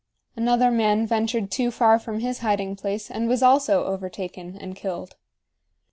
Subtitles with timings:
[0.35, 5.15] Another man ventured too far from his hiding place and was also overtaken and killed.